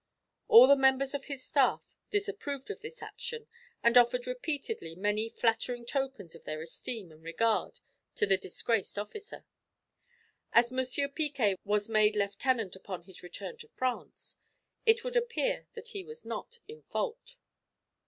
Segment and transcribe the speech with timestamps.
[0.47, 3.45] All the members of his staff disapproved of this action,
[3.83, 7.79] and offered repeatedly many flattering tokens of their esteem and regard
[8.15, 9.45] to the disgraced officer.
[10.53, 11.09] As M.
[11.11, 14.37] Picquet was made lieutenant upon his return to France,
[14.87, 17.35] it would appear that he was not in fault.